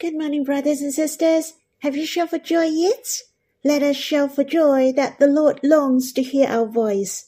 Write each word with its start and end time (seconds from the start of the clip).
Good 0.00 0.16
morning, 0.16 0.44
brothers 0.44 0.80
and 0.80 0.94
sisters. 0.94 1.54
Have 1.80 1.96
you 1.96 2.06
shouted 2.06 2.30
for 2.30 2.38
joy 2.38 2.66
yet? 2.66 3.04
Let 3.64 3.82
us 3.82 3.96
shout 3.96 4.32
for 4.32 4.44
joy 4.44 4.92
that 4.92 5.18
the 5.18 5.26
Lord 5.26 5.58
longs 5.64 6.12
to 6.12 6.22
hear 6.22 6.46
our 6.46 6.66
voice. 6.66 7.24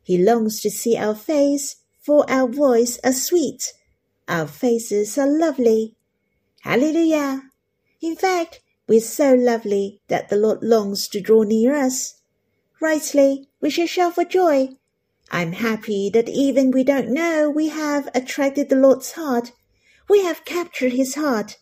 He 0.00 0.16
longs 0.16 0.60
to 0.60 0.70
see 0.70 0.96
our 0.96 1.16
face, 1.16 1.74
for 1.98 2.24
our 2.30 2.46
voice 2.46 3.00
are 3.02 3.12
sweet. 3.12 3.72
Our 4.28 4.46
faces 4.46 5.18
are 5.18 5.26
lovely. 5.26 5.96
Hallelujah! 6.60 7.50
In 8.00 8.14
fact, 8.14 8.60
we're 8.86 9.00
so 9.00 9.34
lovely 9.34 10.00
that 10.06 10.28
the 10.28 10.36
Lord 10.36 10.62
longs 10.62 11.08
to 11.08 11.20
draw 11.20 11.42
near 11.42 11.74
us. 11.74 12.20
Rightly, 12.80 13.48
we 13.60 13.70
should 13.70 13.88
shout 13.88 14.14
for 14.14 14.24
joy. 14.24 14.68
I'm 15.32 15.50
happy 15.50 16.10
that 16.10 16.28
even 16.28 16.70
we 16.70 16.84
don't 16.84 17.08
know 17.08 17.50
we 17.50 17.70
have 17.70 18.08
attracted 18.14 18.68
the 18.68 18.76
Lord's 18.76 19.10
heart. 19.14 19.50
We 20.08 20.22
have 20.22 20.44
captured 20.44 20.92
his 20.92 21.16
heart. 21.16 21.56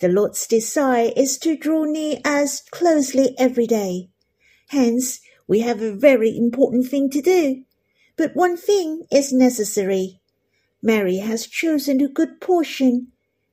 The 0.00 0.08
Lord's 0.08 0.46
desire 0.46 1.12
is 1.14 1.36
to 1.38 1.56
draw 1.56 1.84
near 1.84 2.20
us 2.24 2.62
closely 2.70 3.34
every 3.38 3.66
day. 3.66 4.08
Hence, 4.68 5.20
we 5.46 5.60
have 5.60 5.82
a 5.82 5.92
very 5.94 6.34
important 6.36 6.88
thing 6.88 7.10
to 7.10 7.20
do. 7.20 7.64
But 8.16 8.34
one 8.34 8.56
thing 8.56 9.04
is 9.12 9.32
necessary. 9.32 10.20
Mary 10.82 11.16
has 11.16 11.46
chosen 11.46 12.00
a 12.00 12.08
good 12.08 12.40
portion. 12.40 13.08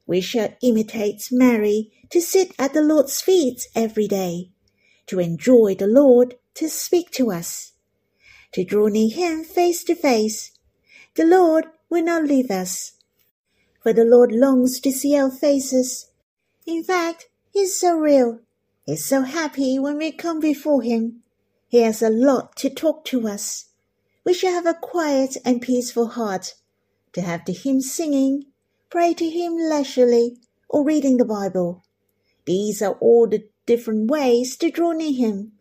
We 0.05 0.22
shall 0.22 0.55
imitate 0.62 1.28
Mary 1.32 1.91
to 2.12 2.22
sit 2.22 2.54
at 2.58 2.74
the 2.74 2.82
Lord's 2.82 3.22
feet 3.22 3.68
every 3.76 4.08
day, 4.08 4.52
to 5.08 5.20
enjoy 5.20 5.76
the 5.76 5.88
Lord 5.88 6.36
to 6.54 6.70
speak 6.70 7.12
to 7.12 7.30
us, 7.30 7.74
to 8.54 8.64
draw 8.64 8.88
near 8.88 9.10
Him 9.10 9.44
face 9.44 9.84
to 9.84 9.96
face. 9.96 10.52
The 11.16 11.26
Lord 11.26 11.66
will 11.90 12.04
not 12.04 12.24
leave 12.24 12.50
us, 12.50 12.94
for 13.84 13.91
the 13.91 14.05
Lord 14.05 14.32
longs 14.32 14.80
to 14.80 14.91
see 14.94 15.18
our 15.18 15.32
faces. 15.32 16.08
In 16.67 16.84
fact, 16.84 17.30
He's 17.49 17.80
so 17.80 17.98
real. 17.98 18.41
He's 18.85 19.05
so 19.05 19.21
happy 19.21 19.79
when 19.79 19.98
we 19.98 20.12
come 20.12 20.41
before 20.41 20.82
Him. 20.82 21.24
He 21.70 21.79
has 21.79 22.01
a 22.01 22.09
lot 22.09 22.57
to 22.57 22.70
talk 22.70 23.05
to 23.05 23.26
us. 23.27 23.70
We 24.26 24.34
shall 24.34 24.51
have 24.51 24.65
a 24.65 24.74
quiet 24.74 25.37
and 25.46 25.62
peaceful 25.62 26.07
heart, 26.07 26.55
to 27.13 27.21
have 27.21 27.46
the 27.46 27.54
hymn 27.54 27.79
singing, 27.79 28.48
pray 28.90 29.13
to 29.13 29.29
Him 29.29 29.55
leisurely, 29.57 30.37
or 30.70 30.84
reading 30.84 31.15
the 31.15 31.26
Bible. 31.26 31.84
These 32.46 32.81
are 32.81 32.98
all 32.99 33.27
the 33.27 33.48
different 33.65 34.12
ways 34.12 34.57
to 34.57 34.70
draw 34.70 34.91
near 34.91 35.13
Him. 35.13 35.54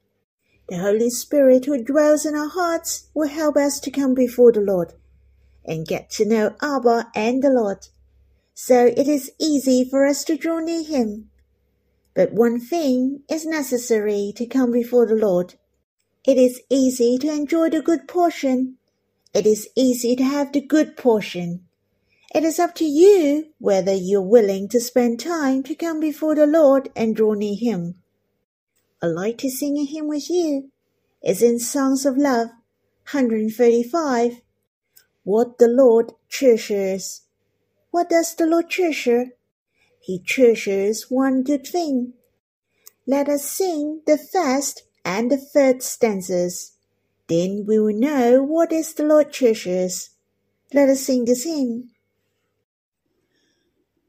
The 0.68 0.78
Holy 0.78 1.10
Spirit 1.10 1.66
who 1.66 1.84
dwells 1.84 2.26
in 2.26 2.34
our 2.34 2.48
hearts 2.48 3.08
will 3.14 3.28
help 3.28 3.56
us 3.56 3.78
to 3.80 3.92
come 3.92 4.14
before 4.14 4.50
the 4.50 4.60
Lord 4.60 4.94
and 5.64 5.86
get 5.86 6.10
to 6.10 6.24
know 6.24 6.56
Abba 6.60 7.12
and 7.14 7.44
the 7.44 7.50
Lord. 7.50 7.86
So 8.58 8.86
it 8.86 9.06
is 9.06 9.32
easy 9.38 9.84
for 9.84 10.06
us 10.06 10.24
to 10.24 10.34
draw 10.34 10.60
near 10.60 10.82
Him. 10.82 11.28
But 12.14 12.32
one 12.32 12.58
thing 12.58 13.20
is 13.28 13.44
necessary 13.44 14.32
to 14.34 14.46
come 14.46 14.72
before 14.72 15.04
the 15.04 15.14
Lord. 15.14 15.56
It 16.24 16.38
is 16.38 16.62
easy 16.70 17.18
to 17.18 17.28
enjoy 17.28 17.68
the 17.68 17.82
good 17.82 18.08
portion. 18.08 18.78
It 19.34 19.46
is 19.46 19.68
easy 19.76 20.16
to 20.16 20.24
have 20.24 20.52
the 20.52 20.62
good 20.62 20.96
portion. 20.96 21.66
It 22.34 22.44
is 22.44 22.58
up 22.58 22.74
to 22.76 22.86
you 22.86 23.48
whether 23.58 23.92
you're 23.92 24.22
willing 24.22 24.70
to 24.70 24.80
spend 24.80 25.20
time 25.20 25.62
to 25.64 25.74
come 25.74 26.00
before 26.00 26.34
the 26.34 26.46
Lord 26.46 26.88
and 26.96 27.14
draw 27.14 27.34
near 27.34 27.56
Him. 27.56 27.96
I 29.02 29.08
like 29.08 29.36
to 29.38 29.50
sing 29.50 29.76
a 29.76 29.84
hymn 29.84 30.08
with 30.08 30.30
you. 30.30 30.70
It's 31.20 31.42
in 31.42 31.58
Songs 31.58 32.06
of 32.06 32.16
Love, 32.16 32.48
135. 33.12 34.40
What 35.24 35.58
the 35.58 35.68
Lord 35.68 36.12
treasures. 36.30 37.25
What 37.90 38.10
does 38.10 38.34
the 38.34 38.46
Lord 38.46 38.68
treasure? 38.70 39.26
He 40.00 40.18
treasures 40.18 41.10
one 41.10 41.42
good 41.42 41.66
thing. 41.66 42.14
Let 43.06 43.28
us 43.28 43.44
sing 43.44 44.02
the 44.06 44.18
first 44.18 44.82
and 45.04 45.30
the 45.30 45.36
third 45.36 45.82
stanzas. 45.82 46.72
Then 47.28 47.64
we 47.66 47.78
will 47.78 47.98
know 47.98 48.42
what 48.42 48.72
is 48.72 48.94
the 48.94 49.04
Lord 49.04 49.32
treasures. 49.32 50.10
Let 50.72 50.88
us 50.88 51.02
sing 51.02 51.24
this 51.24 51.44
hymn. 51.44 51.90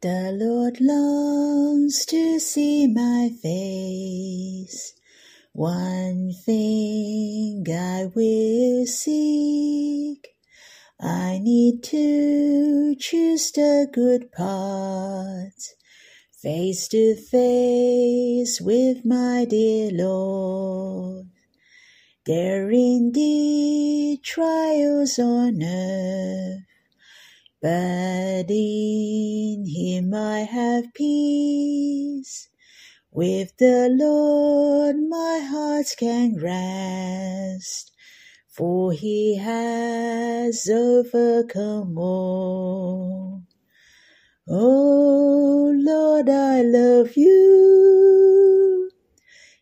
The 0.01 0.31
Lord 0.31 0.79
longs 0.79 2.05
to 2.07 2.39
see 2.39 2.87
my 2.87 3.31
face. 3.41 4.93
One 5.53 6.33
thing 6.45 7.65
I 7.67 8.05
will 8.13 8.85
seek. 8.85 10.36
I 10.99 11.39
need 11.39 11.83
to 11.83 12.95
choose 12.95 13.51
the 13.51 13.87
good 13.91 14.31
part. 14.31 15.53
Face 16.41 16.87
to 16.89 17.15
face 17.15 18.61
with 18.61 19.05
my 19.05 19.45
dear 19.45 19.91
Lord. 19.91 21.27
There 22.25 22.69
indeed 22.71 24.23
trials 24.23 25.19
on 25.19 25.63
earth 25.63 26.67
but 27.61 28.45
in 28.49 29.65
him 29.65 30.13
I 30.13 30.41
have 30.41 30.93
peace. 30.93 32.49
With 33.11 33.57
the 33.57 33.89
Lord 33.91 34.97
my 35.09 35.39
heart 35.39 35.87
can 35.97 36.35
rest, 36.39 37.91
for 38.57 38.91
he 38.91 39.37
has 39.37 40.67
overcome 40.67 41.95
all. 41.95 43.43
Oh 44.49 45.71
Lord, 45.77 46.27
I 46.27 46.63
love 46.63 47.15
you. 47.15 48.89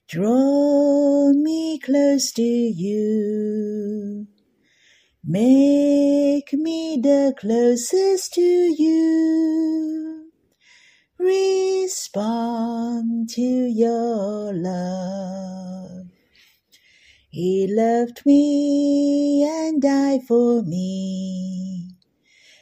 Draw 0.08 1.34
me 1.34 1.78
close 1.80 2.32
to 2.34 2.42
you. 2.42 4.28
Make 5.26 6.54
me 6.54 6.98
the 7.02 7.34
closest 7.38 8.34
to 8.36 8.42
you. 8.42 10.32
Respond 11.20 13.30
to 13.32 13.42
your 13.42 14.54
love. 14.54 15.75
He 17.36 17.68
loved 17.68 18.26
me 18.26 19.44
and 19.44 19.82
died 19.82 20.24
for 20.26 20.64
me. 20.64 21.90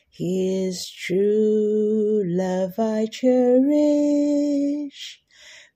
His 0.10 0.90
true 0.90 2.24
love 2.26 2.80
I 2.80 3.06
cherish. 3.06 4.42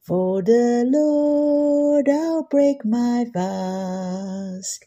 For 0.02 0.42
the 0.42 0.84
Lord 0.92 2.10
I'll 2.10 2.48
break 2.50 2.84
my 2.84 3.28
fast 3.32 4.84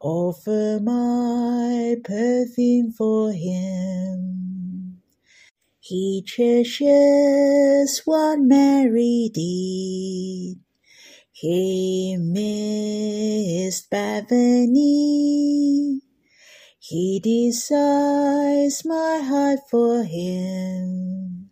offer 0.00 0.78
my 0.80 1.96
perfume 2.04 2.92
for 2.92 3.32
him. 3.32 5.02
He 5.80 6.22
cherishes 6.24 8.02
what 8.04 8.38
Mary 8.38 9.32
did. 9.34 10.67
He 11.40 12.16
missed 12.18 13.90
Bethany. 13.90 14.80
He 16.80 17.20
desires 17.22 18.82
my 18.84 19.20
heart 19.22 19.60
for 19.70 20.02
him, 20.02 21.50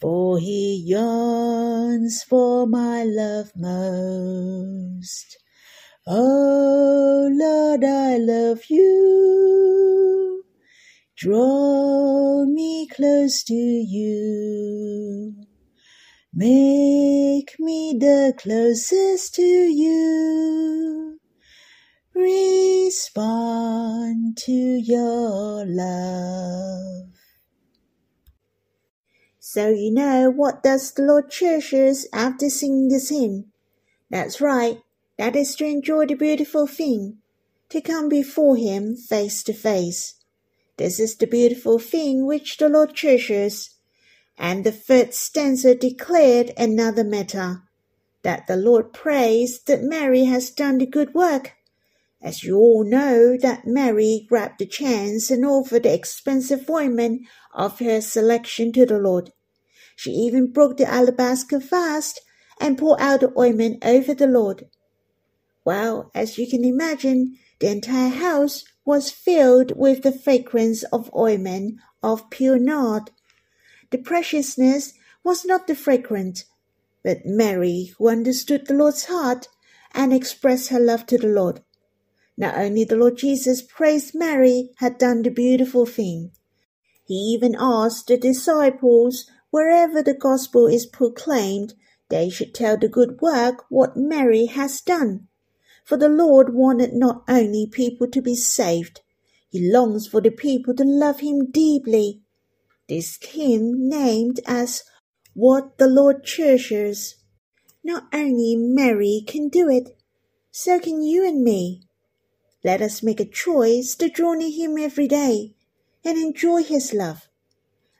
for 0.00 0.38
he 0.38 0.84
yearns 0.86 2.22
for 2.22 2.68
my 2.68 3.02
love 3.02 3.50
most. 3.56 5.36
Oh 6.06 7.28
Lord, 7.32 7.82
I 7.82 8.18
love 8.18 8.66
you. 8.68 10.44
Draw 11.16 12.44
me 12.46 12.86
close 12.86 13.42
to 13.42 13.54
you. 13.54 15.47
Make 16.38 17.58
me 17.58 17.96
the 17.98 18.32
closest 18.38 19.34
to 19.34 19.42
you. 19.42 21.18
Respond 22.14 22.86
to 24.36 24.52
your 24.52 25.66
love. 25.66 27.08
So 29.40 29.70
you 29.70 29.92
know 29.92 30.30
what 30.30 30.62
does 30.62 30.92
the 30.92 31.02
Lord 31.02 31.28
treasures 31.28 32.06
after 32.12 32.48
singing 32.48 32.86
this 32.86 33.08
hymn? 33.08 33.46
That's 34.08 34.40
right. 34.40 34.78
That 35.16 35.34
is 35.34 35.56
to 35.56 35.66
enjoy 35.66 36.06
the 36.06 36.14
beautiful 36.14 36.68
thing, 36.68 37.18
to 37.70 37.80
come 37.80 38.08
before 38.08 38.56
Him 38.56 38.94
face 38.94 39.42
to 39.42 39.52
face. 39.52 40.14
This 40.76 41.00
is 41.00 41.16
the 41.16 41.26
beautiful 41.26 41.80
thing 41.80 42.26
which 42.26 42.58
the 42.58 42.68
Lord 42.68 42.94
treasures. 42.94 43.70
And 44.38 44.64
the 44.64 44.72
third 44.72 45.14
stanza 45.14 45.74
declared 45.74 46.52
another 46.56 47.02
matter, 47.02 47.62
that 48.22 48.46
the 48.46 48.56
Lord 48.56 48.92
prays 48.92 49.60
that 49.62 49.82
Mary 49.82 50.24
has 50.24 50.50
done 50.50 50.78
the 50.78 50.86
good 50.86 51.12
work. 51.12 51.54
As 52.22 52.44
you 52.44 52.56
all 52.56 52.84
know 52.84 53.36
that 53.36 53.66
Mary 53.66 54.26
grabbed 54.28 54.60
the 54.60 54.66
chance 54.66 55.30
and 55.30 55.44
offered 55.44 55.82
the 55.82 55.92
expensive 55.92 56.68
ointment 56.70 57.22
of 57.54 57.78
her 57.80 58.00
selection 58.00 58.72
to 58.72 58.86
the 58.86 58.98
Lord. 58.98 59.32
She 59.96 60.10
even 60.10 60.52
broke 60.52 60.76
the 60.76 60.86
alabaster 60.88 61.60
fast 61.60 62.20
and 62.60 62.78
poured 62.78 63.00
out 63.00 63.20
the 63.20 63.32
ointment 63.38 63.84
over 63.84 64.14
the 64.14 64.26
Lord. 64.26 64.66
Well, 65.64 66.10
as 66.14 66.38
you 66.38 66.48
can 66.48 66.64
imagine, 66.64 67.36
the 67.58 67.70
entire 67.70 68.10
house 68.10 68.64
was 68.84 69.10
filled 69.10 69.72
with 69.76 70.02
the 70.02 70.12
fragrance 70.12 70.82
of 70.84 71.14
ointment 71.14 71.80
of 72.02 72.30
pure 72.30 72.58
nard. 72.58 73.10
The 73.90 73.98
preciousness 73.98 74.92
was 75.24 75.44
not 75.44 75.66
the 75.66 75.74
fragrant, 75.74 76.44
but 77.02 77.24
Mary, 77.24 77.94
who 77.96 78.08
understood 78.08 78.66
the 78.66 78.74
Lord's 78.74 79.06
heart 79.06 79.48
and 79.92 80.12
expressed 80.12 80.68
her 80.68 80.80
love 80.80 81.06
to 81.06 81.18
the 81.18 81.28
Lord. 81.28 81.62
Not 82.36 82.56
only 82.56 82.84
the 82.84 82.96
Lord 82.96 83.16
Jesus 83.16 83.62
praised 83.62 84.14
Mary 84.14 84.70
had 84.76 84.98
done 84.98 85.22
the 85.22 85.30
beautiful 85.30 85.86
thing, 85.86 86.32
he 87.04 87.14
even 87.14 87.56
asked 87.58 88.06
the 88.06 88.18
disciples 88.18 89.30
wherever 89.50 90.02
the 90.02 90.12
gospel 90.12 90.66
is 90.66 90.84
proclaimed, 90.84 91.74
they 92.10 92.28
should 92.28 92.54
tell 92.54 92.76
the 92.76 92.88
good 92.88 93.20
work 93.22 93.64
what 93.70 93.96
Mary 93.96 94.44
has 94.46 94.82
done. 94.82 95.28
For 95.84 95.96
the 95.96 96.10
Lord 96.10 96.54
wanted 96.54 96.92
not 96.92 97.24
only 97.26 97.66
people 97.66 98.08
to 98.08 98.20
be 98.20 98.36
saved, 98.36 99.00
he 99.48 99.72
longs 99.72 100.06
for 100.06 100.20
the 100.20 100.30
people 100.30 100.74
to 100.74 100.84
love 100.84 101.20
him 101.20 101.50
deeply. 101.50 102.20
This 102.88 103.18
hymn 103.20 103.86
named 103.86 104.40
as 104.46 104.82
What 105.34 105.76
the 105.76 105.86
Lord 105.86 106.24
Treasures. 106.24 107.16
Not 107.84 108.08
only 108.14 108.56
Mary 108.56 109.22
can 109.26 109.50
do 109.50 109.68
it, 109.68 109.98
so 110.50 110.80
can 110.80 111.02
you 111.02 111.26
and 111.26 111.44
me. 111.44 111.82
Let 112.64 112.80
us 112.80 113.02
make 113.02 113.20
a 113.20 113.26
choice 113.26 113.94
to 113.96 114.08
draw 114.08 114.32
near 114.32 114.50
Him 114.50 114.78
every 114.78 115.06
day 115.06 115.54
and 116.02 116.16
enjoy 116.16 116.62
His 116.62 116.94
love. 116.94 117.28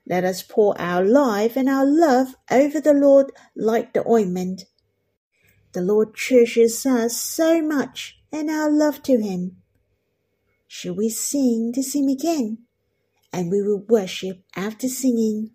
Let 0.07 0.25
us 0.25 0.43
pour 0.43 0.81
our 0.81 1.05
life 1.05 1.55
and 1.55 1.69
our 1.69 1.85
love 1.85 2.35
over 2.51 2.81
the 2.81 2.95
Lord 2.95 3.31
like 3.55 3.93
the 3.93 4.09
ointment. 4.09 4.65
The 5.73 5.83
Lord 5.83 6.15
treasures 6.15 6.87
us 6.87 7.23
so 7.23 7.61
much 7.61 8.19
and 8.33 8.49
our 8.49 8.71
love 8.71 9.03
to 9.03 9.21
Him. 9.21 9.59
Shall 10.67 10.95
we 10.95 11.11
sing 11.11 11.73
to 11.75 11.83
Him 11.83 12.09
again? 12.09 12.68
And 13.33 13.51
we 13.51 13.63
will 13.63 13.85
worship 13.89 14.43
after 14.57 14.89
singing. 14.89 15.51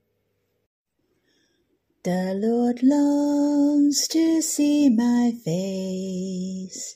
The 2.04 2.34
Lord 2.36 2.84
longs 2.84 4.08
to 4.10 4.42
see 4.42 4.90
my 4.90 5.32
face. 5.44 6.96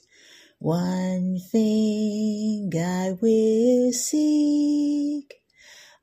One 0.59 1.39
thing 1.51 2.71
I 2.75 3.17
will 3.21 3.93
seek. 3.93 5.35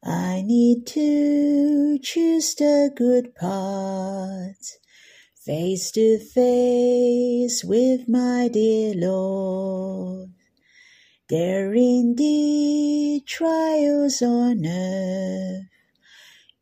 I 0.03 0.43
need 0.43 0.87
to 0.89 1.99
choose 1.99 2.55
the 2.55 2.93
good 2.95 3.35
part, 3.35 4.57
face 5.35 5.91
to 5.93 6.19
face 6.19 7.65
with 7.65 8.07
my 8.09 8.49
dear 8.53 8.95
Lord. 8.95 10.31
There 11.29 11.75
indeed 11.75 13.27
trials 13.27 14.23
on 14.23 14.67
earth, 14.67 15.67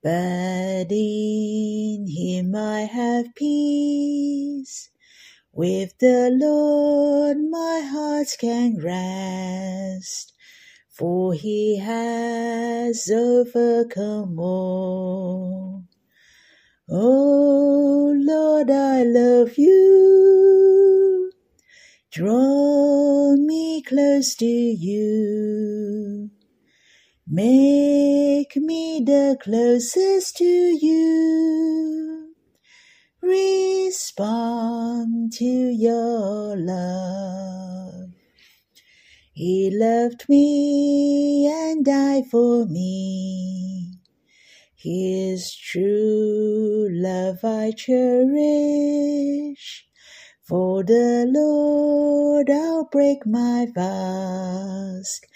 but 0.02 0.86
in 0.90 2.06
Him 2.08 2.54
I 2.54 2.82
have 2.82 3.34
peace. 3.34 4.90
With 5.52 5.98
the 5.98 6.30
Lord 6.32 7.38
my 7.50 7.80
heart 7.80 8.28
can 8.40 8.78
rest, 8.78 10.32
for 10.88 11.34
he 11.34 11.78
has 11.78 13.10
overcome 13.10 14.38
all. 14.38 15.84
Oh 16.88 18.14
Lord, 18.16 18.70
I 18.70 19.02
love 19.02 19.58
you. 19.58 21.31
Draw 22.12 23.36
me 23.36 23.82
close 23.82 24.36
to 24.36 24.46
you. 24.46 26.30
Make 27.26 28.56
me 28.56 29.02
the 29.04 29.36
closest 29.42 30.36
to 30.36 30.44
you 30.44 32.32
respond 33.22 35.32
to 35.32 35.44
your 35.44 36.56
love. 36.56 38.10
He 39.32 39.70
loved 39.72 40.28
me 40.28 41.46
and 41.46 41.84
died 41.84 42.26
for 42.30 42.66
me. 42.66 43.98
His 44.74 45.54
true 45.54 46.88
love 46.90 47.44
I 47.44 47.72
cherish. 47.76 49.86
For 50.52 50.84
the 50.84 51.24
Lord 51.32 52.50
I'll 52.50 52.84
break 52.92 53.24
my 53.26 53.68
mask, 53.74 55.26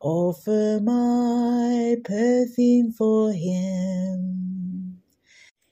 offer 0.00 0.80
my 0.82 1.96
perfume 2.02 2.92
for 2.92 3.34
him. 3.34 5.02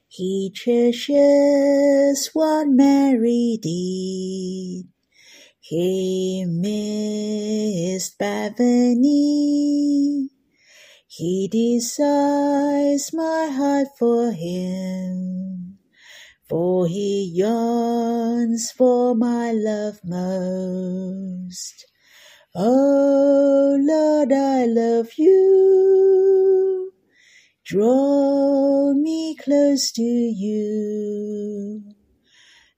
He 0.08 0.52
cherishes 0.54 2.28
what 2.34 2.68
Mary 2.68 3.58
did. 3.62 4.88
He 5.60 6.44
missed 6.46 8.18
Bethany. 8.18 9.08
He 11.08 11.48
desires 11.48 13.12
my 13.14 13.48
heart 13.52 13.88
for 13.98 14.32
him, 14.32 15.69
for 16.50 16.86
he 16.88 17.30
yearns 17.32 18.72
for 18.72 19.14
my 19.14 19.52
love 19.52 20.00
most. 20.02 21.86
Oh 22.56 23.78
Lord, 23.80 24.32
I 24.32 24.64
love 24.66 25.10
you. 25.16 26.92
Draw 27.64 28.94
me 28.94 29.36
close 29.36 29.92
to 29.92 30.02
you. 30.02 31.84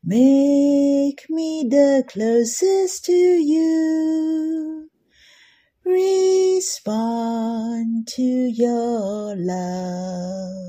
Make 0.05 1.31
me 1.31 1.67
the 1.67 2.05
closest 2.07 3.07
to 3.07 3.13
you. 3.13 4.91
Respond 5.87 6.87
to 8.09 8.23
your 8.23 9.35
love. 9.35 10.62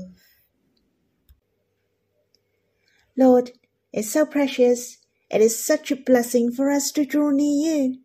Lord, 3.16 3.52
it's 3.92 4.10
so 4.10 4.26
precious. 4.26 4.98
It 5.30 5.40
is 5.40 5.62
such 5.62 5.90
a 5.90 5.96
blessing 5.96 6.50
for 6.50 6.70
us 6.70 6.90
to 6.92 7.04
draw 7.04 7.30
near 7.30 7.76
you. 7.76 7.98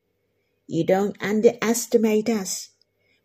You 0.67 0.85
don't 0.85 1.17
underestimate 1.21 2.29
us 2.29 2.69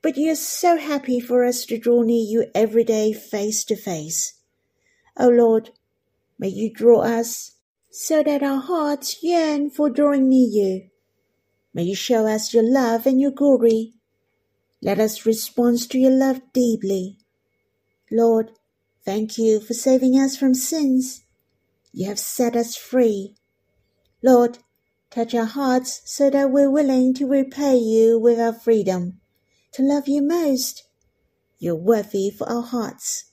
but 0.04 0.18
you're 0.18 0.36
so 0.36 0.76
happy 0.76 1.18
for 1.18 1.46
us 1.46 1.64
to 1.64 1.78
draw 1.78 2.02
near 2.02 2.22
you 2.22 2.44
every 2.54 2.84
day 2.84 3.10
face 3.10 3.64
to 3.64 3.74
face. 3.74 4.34
O 5.16 5.28
oh 5.28 5.30
Lord, 5.30 5.70
may 6.38 6.48
you 6.48 6.70
draw 6.70 7.00
us 7.00 7.52
so 7.90 8.22
that 8.22 8.42
our 8.42 8.60
hearts 8.60 9.22
yearn 9.22 9.70
for 9.70 9.88
drawing 9.88 10.28
near 10.28 10.46
you. 10.46 10.90
May 11.72 11.84
you 11.84 11.94
show 11.94 12.26
us 12.26 12.52
your 12.52 12.70
love 12.70 13.06
and 13.06 13.18
your 13.18 13.30
glory. 13.30 13.94
Let 14.82 14.98
us 14.98 15.24
respond 15.24 15.88
to 15.88 15.98
your 15.98 16.10
love 16.10 16.42
deeply. 16.52 17.16
Lord, 18.10 18.50
thank 19.06 19.38
you 19.38 19.58
for 19.58 19.72
saving 19.72 20.20
us 20.20 20.36
from 20.36 20.52
sins. 20.52 21.23
You 21.96 22.08
have 22.08 22.18
set 22.18 22.56
us 22.56 22.74
free. 22.74 23.36
Lord, 24.20 24.58
touch 25.10 25.32
our 25.32 25.44
hearts 25.44 26.02
so 26.04 26.28
that 26.28 26.50
we're 26.50 26.68
willing 26.68 27.14
to 27.14 27.26
repay 27.28 27.76
you 27.76 28.18
with 28.18 28.40
our 28.40 28.52
freedom 28.52 29.20
to 29.74 29.82
love 29.82 30.08
you 30.08 30.20
most. 30.20 30.88
You're 31.60 31.76
worthy 31.76 32.30
for 32.30 32.48
our 32.48 32.62
hearts. 32.62 33.26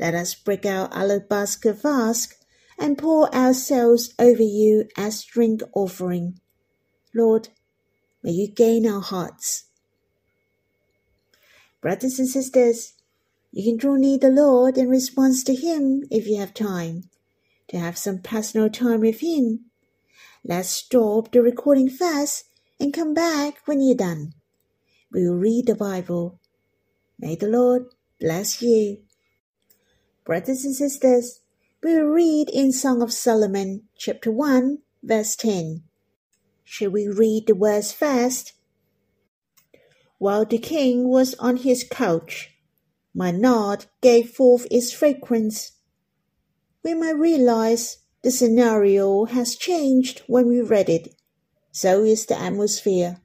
Let 0.00 0.12
us 0.12 0.34
break 0.34 0.66
our 0.66 0.88
alabaster 0.92 1.72
vase 1.72 2.34
and 2.76 2.98
pour 2.98 3.32
ourselves 3.32 4.12
over 4.18 4.42
you 4.42 4.88
as 4.96 5.22
drink 5.22 5.62
offering. 5.72 6.40
Lord, 7.14 7.50
may 8.24 8.32
you 8.32 8.48
gain 8.48 8.88
our 8.88 9.02
hearts. 9.02 9.66
Brothers 11.80 12.18
and 12.18 12.28
sisters, 12.28 12.94
you 13.52 13.62
can 13.62 13.76
draw 13.76 13.94
near 13.94 14.18
the 14.18 14.30
Lord 14.30 14.76
in 14.76 14.88
response 14.88 15.44
to 15.44 15.54
Him 15.54 16.02
if 16.10 16.26
you 16.26 16.38
have 16.40 16.54
time, 16.54 17.04
to 17.68 17.78
have 17.78 17.98
some 17.98 18.18
personal 18.18 18.68
time 18.68 19.00
with 19.00 19.20
Him. 19.20 19.66
Let's 20.44 20.70
stop 20.70 21.32
the 21.32 21.42
recording 21.42 21.88
fast 21.88 22.44
and 22.78 22.92
come 22.92 23.14
back 23.14 23.58
when 23.66 23.80
you're 23.80 23.96
done 23.96 24.34
we 25.14 25.28
will 25.28 25.36
read 25.36 25.66
the 25.66 25.76
Bible. 25.76 26.40
May 27.20 27.36
the 27.36 27.46
Lord 27.46 27.84
bless 28.20 28.60
you. 28.60 28.98
Brothers 30.24 30.64
and 30.64 30.74
sisters, 30.74 31.40
we 31.82 31.94
will 31.94 32.06
read 32.06 32.50
in 32.50 32.72
Song 32.72 33.00
of 33.00 33.12
Solomon, 33.12 33.84
chapter 33.96 34.32
1, 34.32 34.78
verse 35.04 35.36
10. 35.36 35.84
Shall 36.64 36.90
we 36.90 37.06
read 37.06 37.46
the 37.46 37.54
words 37.54 37.92
first? 37.92 38.54
While 40.18 40.44
the 40.44 40.58
king 40.58 41.08
was 41.08 41.34
on 41.34 41.58
his 41.58 41.86
couch, 41.88 42.50
my 43.14 43.30
nard 43.30 43.86
gave 44.00 44.30
forth 44.30 44.66
its 44.68 44.92
fragrance. 44.92 45.72
We 46.84 46.92
might 46.92 47.16
realize 47.16 47.96
the 48.22 48.30
scenario 48.30 49.24
has 49.24 49.56
changed 49.56 50.22
when 50.26 50.46
we 50.46 50.60
read 50.60 50.90
it. 50.90 51.14
So 51.72 52.04
is 52.04 52.26
the 52.26 52.38
atmosphere. 52.38 53.20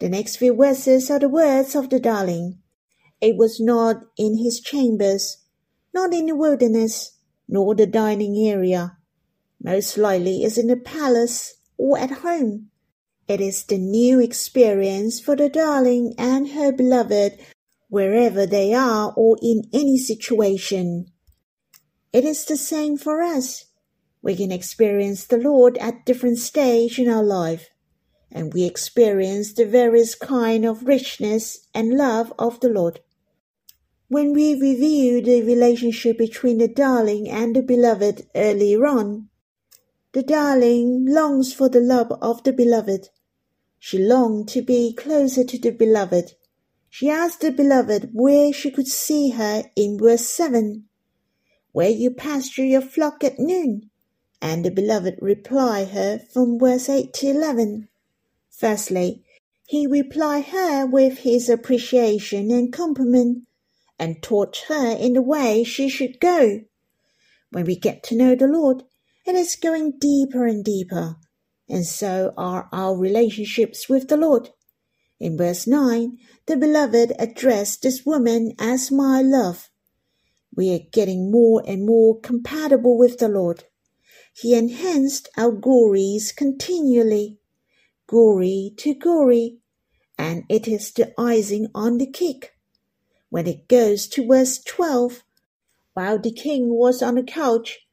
The 0.00 0.08
next 0.08 0.36
few 0.36 0.54
verses 0.54 1.10
are 1.10 1.20
the 1.20 1.28
words 1.28 1.76
of 1.76 1.88
the 1.88 2.00
darling. 2.00 2.58
It 3.20 3.36
was 3.36 3.60
not 3.60 3.96
in 4.18 4.38
his 4.38 4.60
chambers, 4.60 5.38
not 5.94 6.12
in 6.12 6.26
the 6.26 6.34
wilderness, 6.34 7.12
nor 7.48 7.74
the 7.74 7.86
dining 7.86 8.48
area. 8.48 8.96
Most 9.62 9.96
likely 9.96 10.42
is 10.42 10.58
in 10.58 10.66
the 10.66 10.76
palace 10.76 11.54
or 11.76 11.98
at 11.98 12.10
home. 12.10 12.70
It 13.28 13.40
is 13.40 13.64
the 13.64 13.78
new 13.78 14.20
experience 14.20 15.20
for 15.20 15.36
the 15.36 15.48
darling 15.48 16.14
and 16.18 16.48
her 16.50 16.72
beloved 16.72 17.38
wherever 17.88 18.46
they 18.46 18.74
are 18.74 19.12
or 19.16 19.36
in 19.42 19.62
any 19.72 19.98
situation. 19.98 21.06
It 22.12 22.24
is 22.24 22.44
the 22.44 22.56
same 22.56 22.96
for 22.96 23.22
us. 23.22 23.66
We 24.22 24.36
can 24.36 24.52
experience 24.52 25.24
the 25.24 25.38
Lord 25.38 25.78
at 25.78 26.04
different 26.04 26.38
stage 26.38 26.98
in 26.98 27.08
our 27.08 27.22
life 27.22 27.70
and 28.32 28.54
we 28.54 28.64
experience 28.64 29.52
the 29.52 29.66
various 29.66 30.14
kind 30.14 30.64
of 30.64 30.84
richness 30.84 31.66
and 31.74 31.96
love 31.96 32.32
of 32.38 32.60
the 32.60 32.68
Lord. 32.68 33.00
When 34.08 34.32
we 34.32 34.54
review 34.54 35.22
the 35.22 35.42
relationship 35.42 36.18
between 36.18 36.58
the 36.58 36.68
darling 36.68 37.28
and 37.28 37.54
the 37.54 37.62
beloved 37.62 38.26
earlier 38.34 38.86
on, 38.86 39.28
the 40.12 40.22
darling 40.22 41.06
longs 41.06 41.52
for 41.52 41.68
the 41.68 41.80
love 41.80 42.12
of 42.20 42.42
the 42.42 42.52
beloved. 42.52 43.08
She 43.78 43.98
longed 43.98 44.48
to 44.48 44.62
be 44.62 44.92
closer 44.94 45.44
to 45.44 45.58
the 45.58 45.70
beloved. 45.70 46.32
She 46.88 47.08
asked 47.08 47.40
the 47.40 47.52
beloved 47.52 48.10
where 48.12 48.52
she 48.52 48.70
could 48.70 48.88
see 48.88 49.30
her 49.30 49.64
in 49.76 49.98
verse 49.98 50.26
7. 50.26 50.86
Where 51.72 51.90
you 51.90 52.10
pasture 52.10 52.64
your 52.64 52.80
flock 52.80 53.22
at 53.24 53.38
noon. 53.38 53.90
And 54.42 54.64
the 54.64 54.70
beloved 54.70 55.16
reply 55.20 55.84
her 55.84 56.18
from 56.18 56.58
verse 56.58 56.88
8 56.88 57.12
to 57.14 57.28
11. 57.28 57.88
Firstly, 58.50 59.24
he 59.66 59.86
replied 59.86 60.46
her 60.46 60.84
with 60.84 61.18
his 61.18 61.48
appreciation 61.48 62.50
and 62.50 62.72
compliment, 62.72 63.44
and 63.98 64.22
taught 64.22 64.64
her 64.68 64.96
in 64.96 65.12
the 65.12 65.22
way 65.22 65.62
she 65.62 65.88
should 65.88 66.18
go. 66.20 66.62
When 67.50 67.64
we 67.64 67.76
get 67.76 68.02
to 68.04 68.16
know 68.16 68.34
the 68.34 68.48
Lord, 68.48 68.82
it 69.24 69.34
is 69.36 69.54
going 69.54 69.98
deeper 70.00 70.44
and 70.44 70.64
deeper, 70.64 71.16
and 71.68 71.86
so 71.86 72.34
are 72.36 72.68
our 72.72 72.96
relationships 72.96 73.88
with 73.88 74.08
the 74.08 74.16
Lord. 74.16 74.50
In 75.20 75.36
verse 75.36 75.66
9, 75.66 76.18
the 76.46 76.56
beloved 76.56 77.12
addressed 77.18 77.82
this 77.82 78.04
woman 78.04 78.54
as 78.58 78.90
my 78.90 79.22
love. 79.22 79.69
We 80.56 80.74
are 80.74 80.90
getting 80.92 81.30
more 81.30 81.62
and 81.66 81.86
more 81.86 82.20
compatible 82.20 82.98
with 82.98 83.18
the 83.18 83.28
Lord. 83.28 83.64
He 84.34 84.54
enhanced 84.54 85.28
our 85.36 85.52
glories 85.52 86.32
continually 86.32 87.40
glory 88.10 88.74
to 88.76 88.92
glory, 88.92 89.58
and 90.18 90.42
it 90.48 90.66
is 90.66 90.90
the 90.90 91.14
icing 91.16 91.68
on 91.76 91.98
the 91.98 92.10
cake. 92.10 92.50
When 93.28 93.46
it 93.46 93.68
goes 93.68 94.08
to 94.08 94.26
verse 94.26 94.58
12, 94.64 95.22
while 95.94 96.18
the 96.18 96.32
king 96.32 96.70
was 96.70 97.02
on 97.02 97.14
the 97.14 97.22
couch, 97.22 97.86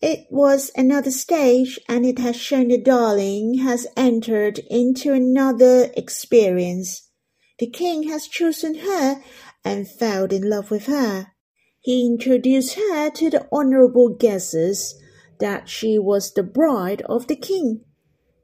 it 0.00 0.26
was 0.30 0.70
another 0.74 1.10
stage, 1.10 1.78
and 1.86 2.06
it 2.06 2.18
has 2.18 2.34
shown 2.34 2.68
the 2.68 2.80
darling 2.80 3.58
has 3.58 3.86
entered 3.94 4.58
into 4.70 5.12
another 5.12 5.90
experience. 5.98 7.10
The 7.58 7.68
king 7.68 8.04
has 8.04 8.26
chosen 8.26 8.76
her 8.76 9.22
and 9.62 9.86
fell 9.86 10.24
in 10.24 10.48
love 10.48 10.70
with 10.70 10.86
her. 10.86 11.31
He 11.82 12.06
introduced 12.06 12.74
her 12.74 13.10
to 13.10 13.28
the 13.28 13.48
honorable 13.50 14.08
guesses 14.08 14.94
that 15.40 15.68
she 15.68 15.98
was 15.98 16.32
the 16.32 16.44
bride 16.44 17.02
of 17.02 17.26
the 17.26 17.34
king. 17.34 17.84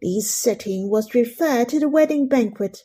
This 0.02 0.28
setting 0.28 0.90
was 0.90 1.14
referred 1.14 1.68
to 1.68 1.78
the 1.78 1.88
wedding 1.88 2.26
banquet, 2.26 2.82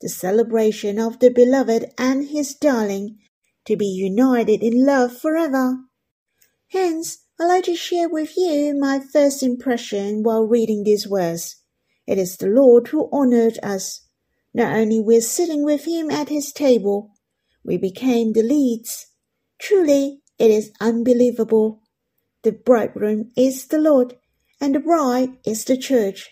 the 0.00 0.08
celebration 0.08 1.00
of 1.00 1.18
the 1.18 1.30
beloved 1.30 1.86
and 1.98 2.28
his 2.28 2.54
darling 2.54 3.18
to 3.64 3.76
be 3.76 3.86
united 3.86 4.62
in 4.62 4.86
love 4.86 5.18
forever. 5.18 5.78
Hence, 6.68 7.24
I'd 7.40 7.46
like 7.46 7.64
to 7.64 7.74
share 7.74 8.08
with 8.08 8.36
you 8.36 8.78
my 8.78 9.00
first 9.00 9.42
impression 9.42 10.22
while 10.22 10.44
reading 10.44 10.84
these 10.84 11.06
verse. 11.06 11.56
It 12.06 12.16
is 12.16 12.36
the 12.36 12.46
Lord 12.46 12.86
who 12.88 13.08
honored 13.10 13.58
us. 13.60 14.02
Not 14.54 14.76
only 14.76 15.00
we're 15.00 15.20
sitting 15.20 15.64
with 15.64 15.84
him 15.84 16.12
at 16.12 16.28
his 16.28 16.52
table, 16.52 17.10
we 17.64 17.76
became 17.76 18.34
the 18.34 18.44
leads. 18.44 19.06
Truly, 19.58 20.22
it 20.38 20.50
is 20.50 20.72
unbelievable. 20.80 21.82
The 22.42 22.52
bridegroom 22.52 23.30
is 23.36 23.66
the 23.66 23.78
Lord, 23.78 24.16
and 24.60 24.74
the 24.74 24.80
bride 24.80 25.38
is 25.44 25.64
the 25.64 25.76
church. 25.76 26.30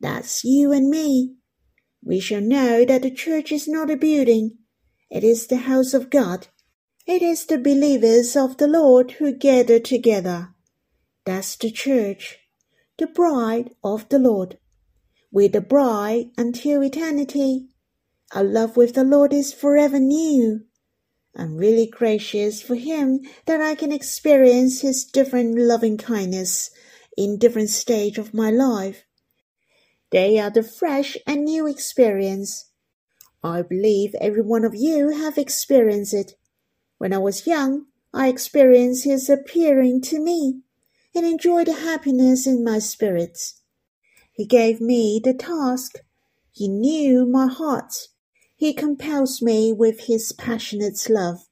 That's 0.00 0.44
you 0.44 0.72
and 0.72 0.88
me. 0.88 1.36
We 2.02 2.20
shall 2.20 2.40
know 2.40 2.84
that 2.84 3.02
the 3.02 3.10
church 3.10 3.52
is 3.52 3.68
not 3.68 3.90
a 3.90 3.96
building. 3.96 4.58
It 5.10 5.24
is 5.24 5.46
the 5.46 5.58
house 5.58 5.94
of 5.94 6.10
God. 6.10 6.48
It 7.06 7.22
is 7.22 7.46
the 7.46 7.58
believers 7.58 8.34
of 8.36 8.56
the 8.56 8.66
Lord 8.66 9.12
who 9.12 9.32
gather 9.32 9.78
together. 9.78 10.54
That's 11.24 11.56
the 11.56 11.70
church, 11.70 12.38
the 12.98 13.06
bride 13.06 13.70
of 13.82 14.08
the 14.08 14.18
Lord. 14.18 14.58
We're 15.30 15.48
the 15.48 15.60
bride 15.60 16.30
until 16.36 16.82
eternity. 16.82 17.68
Our 18.34 18.44
love 18.44 18.76
with 18.76 18.94
the 18.94 19.04
Lord 19.04 19.32
is 19.32 19.52
forever 19.52 19.98
new. 19.98 20.62
I'm 21.36 21.56
really 21.56 21.86
gracious 21.86 22.62
for 22.62 22.76
Him 22.76 23.20
that 23.46 23.60
I 23.60 23.74
can 23.74 23.90
experience 23.90 24.82
His 24.82 25.04
different 25.04 25.58
loving 25.58 25.98
kindness 25.98 26.70
in 27.16 27.38
different 27.38 27.70
stage 27.70 28.18
of 28.18 28.34
my 28.34 28.50
life. 28.50 29.04
They 30.10 30.38
are 30.38 30.50
the 30.50 30.62
fresh 30.62 31.16
and 31.26 31.44
new 31.44 31.66
experience. 31.66 32.70
I 33.42 33.62
believe 33.62 34.14
every 34.20 34.42
one 34.42 34.64
of 34.64 34.74
you 34.74 35.10
have 35.10 35.36
experienced 35.36 36.14
it. 36.14 36.34
When 36.98 37.12
I 37.12 37.18
was 37.18 37.46
young, 37.46 37.86
I 38.12 38.28
experienced 38.28 39.04
his 39.04 39.28
appearing 39.28 40.02
to 40.02 40.20
me 40.20 40.60
and 41.14 41.26
enjoyed 41.26 41.66
the 41.66 41.74
happiness 41.74 42.46
in 42.46 42.62
my 42.62 42.78
spirits. 42.78 43.60
He 44.32 44.46
gave 44.46 44.80
me 44.80 45.20
the 45.22 45.34
task. 45.34 45.98
He 46.52 46.68
knew 46.68 47.26
my 47.26 47.48
heart. 47.48 47.92
He 48.56 48.72
compels 48.72 49.42
me 49.42 49.72
with 49.72 50.00
his 50.06 50.32
passionate 50.32 51.08
love. 51.08 51.48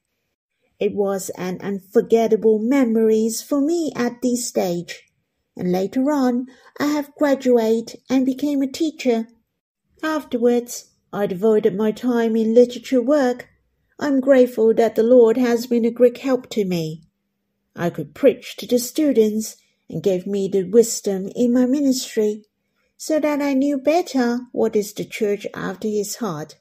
It 0.79 0.93
was 0.93 1.29
an 1.37 1.59
unforgettable 1.61 2.59
memories 2.59 3.41
for 3.41 3.61
me 3.61 3.91
at 3.95 4.21
this 4.21 4.47
stage 4.47 5.03
and 5.55 5.71
later 5.71 6.11
on 6.11 6.47
I 6.79 6.87
have 6.87 7.15
graduated 7.15 8.01
and 8.09 8.25
became 8.25 8.61
a 8.61 8.67
teacher. 8.67 9.27
Afterwards, 10.01 10.91
I 11.11 11.27
devoted 11.27 11.75
my 11.75 11.91
time 11.91 12.35
in 12.35 12.55
literature 12.55 13.01
work. 13.01 13.49
I'm 13.99 14.19
grateful 14.19 14.73
that 14.73 14.95
the 14.95 15.03
Lord 15.03 15.37
has 15.37 15.67
been 15.67 15.85
a 15.85 15.91
great 15.91 16.17
help 16.19 16.49
to 16.51 16.65
me. 16.65 17.03
I 17.75 17.89
could 17.89 18.15
preach 18.15 18.57
to 18.57 18.67
the 18.67 18.79
students 18.79 19.57
and 19.89 20.01
gave 20.01 20.25
me 20.25 20.47
the 20.47 20.63
wisdom 20.63 21.29
in 21.35 21.53
my 21.53 21.65
ministry 21.65 22.45
so 22.97 23.19
that 23.19 23.41
I 23.41 23.53
knew 23.53 23.77
better 23.77 24.41
what 24.51 24.75
is 24.75 24.93
the 24.93 25.05
church 25.05 25.45
after 25.53 25.87
his 25.87 26.15
heart. 26.15 26.55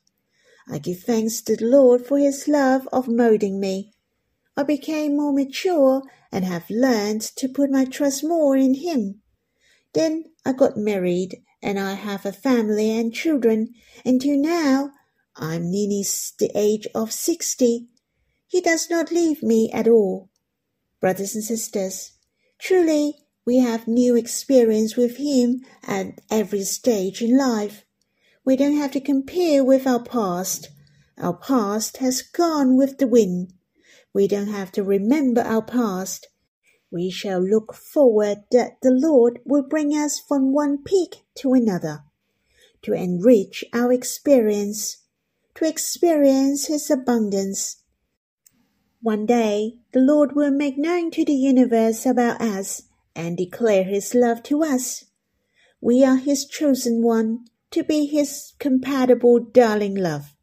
I 0.68 0.78
give 0.78 1.00
thanks 1.00 1.40
to 1.42 1.56
the 1.56 1.66
Lord 1.66 2.06
for 2.06 2.18
his 2.18 2.48
love 2.48 2.88
of 2.92 3.08
molding 3.08 3.60
me. 3.60 3.92
I 4.54 4.64
became 4.64 5.16
more 5.16 5.32
mature 5.32 6.02
and 6.30 6.44
have 6.44 6.68
learned 6.68 7.22
to 7.36 7.48
put 7.48 7.70
my 7.70 7.86
trust 7.86 8.22
more 8.22 8.54
in 8.56 8.74
Him. 8.74 9.22
Then 9.94 10.24
I 10.44 10.52
got 10.52 10.76
married 10.76 11.42
and 11.62 11.78
I 11.78 11.94
have 11.94 12.26
a 12.26 12.32
family 12.32 12.90
and 12.90 13.14
children 13.14 13.74
and 14.04 14.14
until 14.14 14.36
now 14.38 14.90
I'm 15.36 15.70
nearly 15.70 16.04
the 16.38 16.50
age 16.54 16.86
of 16.94 17.12
sixty. 17.12 17.88
He 18.46 18.60
does 18.60 18.90
not 18.90 19.10
leave 19.10 19.42
me 19.42 19.70
at 19.72 19.88
all. 19.88 20.28
Brothers 21.00 21.34
and 21.34 21.44
sisters, 21.44 22.12
truly 22.58 23.14
we 23.46 23.58
have 23.58 23.88
new 23.88 24.16
experience 24.16 24.96
with 24.96 25.16
Him 25.16 25.64
at 25.82 26.20
every 26.30 26.64
stage 26.64 27.22
in 27.22 27.38
life. 27.38 27.84
We 28.44 28.56
don't 28.56 28.76
have 28.76 28.90
to 28.92 29.00
compare 29.00 29.62
with 29.62 29.86
our 29.86 30.02
past. 30.02 30.70
Our 31.16 31.36
past 31.36 31.98
has 31.98 32.22
gone 32.22 32.76
with 32.76 32.98
the 32.98 33.06
wind. 33.06 33.52
We 34.12 34.26
don't 34.26 34.48
have 34.48 34.72
to 34.72 34.82
remember 34.82 35.42
our 35.42 35.62
past. 35.62 36.26
We 36.90 37.08
shall 37.08 37.40
look 37.40 37.72
forward 37.72 38.44
that 38.50 38.78
the 38.82 38.90
Lord 38.90 39.38
will 39.44 39.62
bring 39.62 39.92
us 39.92 40.18
from 40.18 40.52
one 40.52 40.82
peak 40.82 41.24
to 41.36 41.54
another, 41.54 42.00
to 42.82 42.92
enrich 42.92 43.64
our 43.72 43.92
experience, 43.92 44.98
to 45.54 45.64
experience 45.64 46.66
His 46.66 46.90
abundance. 46.90 47.76
One 49.00 49.24
day, 49.24 49.78
the 49.92 50.00
Lord 50.00 50.34
will 50.34 50.50
make 50.50 50.76
known 50.76 51.12
to 51.12 51.24
the 51.24 51.32
universe 51.32 52.04
about 52.04 52.40
us 52.40 52.82
and 53.14 53.36
declare 53.36 53.84
His 53.84 54.14
love 54.14 54.42
to 54.44 54.64
us. 54.64 55.04
We 55.80 56.04
are 56.04 56.16
His 56.16 56.44
chosen 56.44 57.02
one 57.02 57.44
to 57.72 57.82
be 57.82 58.06
His 58.06 58.52
compatible 58.58 59.40
darling 59.40 59.94
love. 59.94 60.34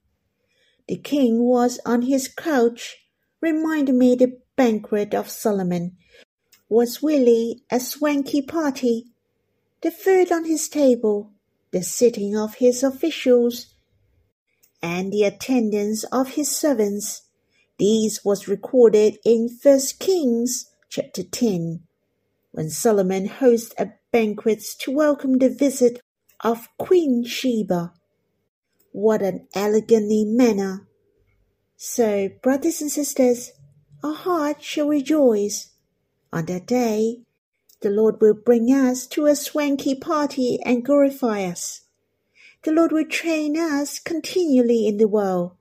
The 0.87 0.97
king 0.97 1.43
was 1.43 1.79
on 1.85 2.01
his 2.01 2.27
couch 2.27 2.97
reminded 3.41 3.95
me 3.95 4.15
the 4.15 4.39
banquet 4.55 5.13
of 5.13 5.29
Solomon, 5.29 5.97
was 6.67 7.03
really 7.03 7.61
a 7.71 7.79
swanky 7.79 8.41
party. 8.41 9.05
The 9.81 9.91
food 9.91 10.31
on 10.31 10.45
his 10.45 10.67
table, 10.67 11.31
the 11.71 11.83
sitting 11.83 12.35
of 12.35 12.55
his 12.55 12.83
officials, 12.83 13.75
and 14.81 15.13
the 15.13 15.23
attendance 15.23 16.03
of 16.05 16.29
his 16.29 16.55
servants. 16.55 17.23
These 17.77 18.25
was 18.25 18.47
recorded 18.47 19.17
in 19.23 19.47
First 19.49 19.99
Kings 19.99 20.71
chapter 20.89 21.23
10, 21.23 21.81
when 22.51 22.69
Solomon 22.69 23.29
hosted 23.29 23.73
a 23.77 23.93
banquet 24.11 24.63
to 24.79 24.91
welcome 24.91 25.37
the 25.37 25.49
visit 25.49 26.01
of 26.41 26.69
Queen 26.77 27.23
Sheba. 27.25 27.93
What 28.91 29.21
an 29.21 29.47
elegantly 29.53 30.25
manner! 30.25 30.87
So, 31.75 32.29
brothers 32.41 32.81
and 32.81 32.91
sisters, 32.91 33.51
our 34.03 34.13
hearts 34.13 34.65
shall 34.65 34.87
rejoice. 34.87 35.69
On 36.31 36.45
that 36.45 36.65
day, 36.65 37.23
the 37.81 37.89
Lord 37.89 38.21
will 38.21 38.33
bring 38.33 38.67
us 38.67 39.07
to 39.07 39.25
a 39.25 39.35
swanky 39.35 39.95
party 39.95 40.59
and 40.65 40.83
glorify 40.83 41.43
us. 41.43 41.81
The 42.63 42.71
Lord 42.71 42.91
will 42.91 43.05
train 43.05 43.57
us 43.57 43.99
continually 43.99 44.87
in 44.87 44.97
the 44.97 45.07
world. 45.07 45.51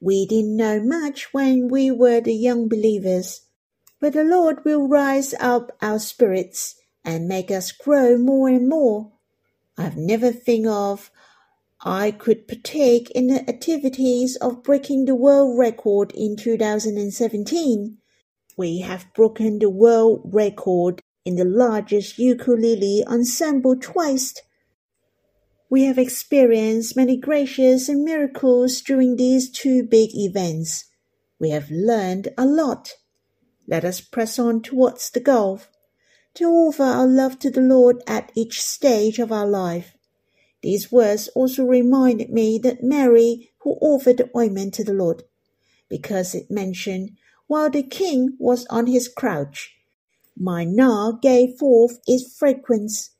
We 0.00 0.26
didn't 0.26 0.56
know 0.56 0.80
much 0.80 1.32
when 1.32 1.68
we 1.68 1.90
were 1.90 2.20
the 2.20 2.34
young 2.34 2.68
believers, 2.68 3.42
but 4.00 4.12
the 4.12 4.24
Lord 4.24 4.64
will 4.64 4.88
rise 4.88 5.34
up 5.40 5.72
our 5.82 5.98
spirits 5.98 6.76
and 7.04 7.28
make 7.28 7.50
us 7.50 7.72
grow 7.72 8.16
more 8.16 8.48
and 8.48 8.68
more. 8.68 9.12
I've 9.78 9.96
never 9.96 10.32
think 10.32 10.66
of 10.66 11.10
I 11.84 12.10
could 12.10 12.48
partake 12.48 13.10
in 13.10 13.26
the 13.26 13.48
activities 13.48 14.36
of 14.36 14.62
breaking 14.62 15.04
the 15.04 15.14
world 15.14 15.58
record 15.58 16.12
in 16.12 16.36
2017. 16.36 17.98
We 18.56 18.80
have 18.80 19.12
broken 19.14 19.58
the 19.58 19.70
world 19.70 20.22
record 20.24 21.02
in 21.24 21.36
the 21.36 21.44
largest 21.44 22.18
ukulele 22.18 23.04
ensemble 23.06 23.76
twice 23.76 24.34
we 25.68 25.84
have 25.84 25.98
experienced 25.98 26.96
many 26.96 27.16
gracious 27.16 27.88
and 27.88 28.04
miracles 28.04 28.80
during 28.80 29.16
these 29.16 29.50
two 29.50 29.82
big 29.82 30.10
events. 30.14 30.84
We 31.40 31.50
have 31.50 31.70
learned 31.70 32.28
a 32.38 32.46
lot. 32.46 32.94
Let 33.66 33.84
us 33.84 34.00
press 34.00 34.38
on 34.38 34.62
towards 34.62 35.10
the 35.10 35.18
goal, 35.18 35.60
to 36.36 36.44
offer 36.44 36.82
our 36.82 37.06
love 37.06 37.38
to 37.40 37.50
the 37.50 37.60
Lord 37.60 38.02
at 38.06 38.32
each 38.34 38.62
stage 38.62 39.18
of 39.18 39.32
our 39.32 39.46
life. 39.46 39.94
These 40.62 40.90
words 40.90 41.28
also 41.34 41.64
reminded 41.64 42.30
me 42.30 42.58
that 42.62 42.82
Mary 42.82 43.50
who 43.60 43.72
offered 43.80 44.18
the 44.18 44.30
ointment 44.36 44.74
to 44.74 44.84
the 44.84 44.94
Lord, 44.94 45.22
because 45.88 46.34
it 46.34 46.50
mentioned 46.50 47.16
while 47.46 47.70
the 47.70 47.82
king 47.82 48.36
was 48.38 48.66
on 48.66 48.86
his 48.86 49.08
couch, 49.08 49.76
my 50.36 50.64
nard 50.64 51.22
gave 51.22 51.58
forth 51.58 52.00
its 52.06 52.36
fragrance 52.36 53.10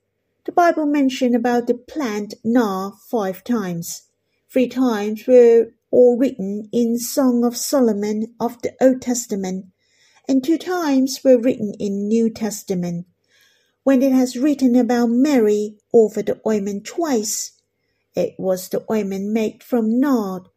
the 0.46 0.52
Bible 0.52 0.86
mentioned 0.86 1.34
about 1.34 1.66
the 1.66 1.74
plant 1.74 2.34
nard 2.44 2.94
five 3.10 3.42
times. 3.42 4.02
Three 4.48 4.68
times 4.68 5.26
were 5.26 5.72
all 5.90 6.16
written 6.16 6.68
in 6.72 7.00
Song 7.00 7.44
of 7.44 7.56
Solomon 7.56 8.32
of 8.38 8.62
the 8.62 8.72
Old 8.80 9.02
Testament, 9.02 9.66
and 10.28 10.42
two 10.42 10.58
times 10.58 11.20
were 11.22 11.38
written 11.38 11.74
in 11.78 12.08
New 12.08 12.30
Testament. 12.30 13.06
When 13.82 14.02
it 14.02 14.12
has 14.12 14.36
written 14.36 14.74
about 14.76 15.10
Mary 15.10 15.78
over 15.92 16.22
the 16.22 16.40
ointment 16.46 16.84
twice, 16.84 17.52
it 18.14 18.34
was 18.38 18.68
the 18.68 18.84
ointment 18.90 19.32
made 19.32 19.62
from 19.62 20.00
nard. 20.00 20.48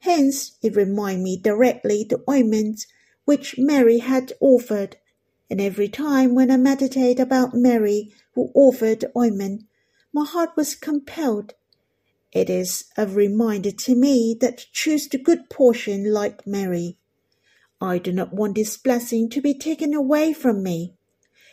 Hence, 0.00 0.56
it 0.62 0.76
reminded 0.76 1.22
me 1.22 1.36
directly 1.36 2.04
the 2.08 2.22
ointment 2.28 2.86
which 3.24 3.56
Mary 3.58 3.98
had 3.98 4.32
offered 4.40 4.96
and 5.48 5.60
every 5.60 5.88
time 5.88 6.34
when 6.34 6.50
I 6.50 6.56
meditate 6.56 7.20
about 7.20 7.54
Mary 7.54 8.12
who 8.34 8.50
offered 8.54 9.00
the 9.00 9.12
ointment, 9.16 9.64
my 10.12 10.24
heart 10.24 10.50
was 10.56 10.74
compelled. 10.74 11.54
It 12.32 12.50
is 12.50 12.84
a 12.96 13.06
reminder 13.06 13.70
to 13.70 13.94
me 13.94 14.36
that 14.40 14.66
choose 14.72 15.08
the 15.08 15.18
good 15.18 15.48
portion 15.48 16.12
like 16.12 16.46
Mary. 16.46 16.98
I 17.80 17.98
do 17.98 18.10
not 18.10 18.32
want 18.32 18.54
this 18.54 18.76
blessing 18.76 19.28
to 19.30 19.40
be 19.42 19.52
taken 19.52 19.92
away 19.92 20.32
from 20.32 20.62
me. 20.62 20.94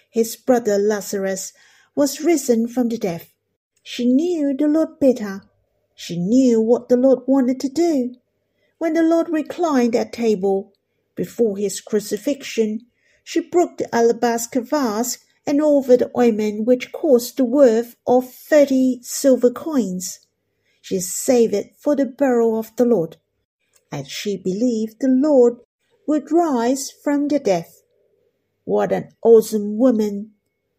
His 0.09 0.35
brother 0.35 0.77
Lazarus 0.77 1.51
was 1.95 2.21
risen 2.21 2.67
from 2.67 2.89
the 2.89 2.97
dead. 2.97 3.27
She 3.83 4.05
knew 4.05 4.55
the 4.57 4.67
Lord 4.67 4.99
better. 4.99 5.41
She 5.95 6.17
knew 6.17 6.61
what 6.61 6.87
the 6.87 6.97
Lord 6.97 7.19
wanted 7.27 7.59
to 7.59 7.69
do. 7.69 8.15
When 8.77 8.93
the 8.93 9.03
Lord 9.03 9.29
reclined 9.29 9.95
at 9.95 10.13
table 10.13 10.73
before 11.15 11.57
his 11.57 11.81
crucifixion, 11.81 12.81
she 13.23 13.39
broke 13.39 13.77
the 13.77 13.93
alabaster 13.93 14.61
vase 14.61 15.19
and 15.45 15.61
over 15.61 15.97
the 15.97 16.11
ointment 16.17 16.65
which 16.65 16.91
cost 16.91 17.37
the 17.37 17.45
worth 17.45 17.95
of 18.07 18.33
thirty 18.33 18.99
silver 19.01 19.51
coins. 19.51 20.19
She 20.81 20.99
saved 20.99 21.53
it 21.53 21.75
for 21.77 21.95
the 21.95 22.05
burial 22.05 22.57
of 22.57 22.75
the 22.75 22.85
Lord, 22.85 23.17
as 23.91 24.07
she 24.09 24.37
believed 24.37 24.99
the 24.99 25.09
Lord 25.09 25.57
would 26.07 26.31
rise 26.31 26.91
from 26.91 27.27
the 27.27 27.39
dead. 27.39 27.65
What 28.65 28.91
an 28.91 29.09
awesome 29.21 29.77
woman! 29.77 30.31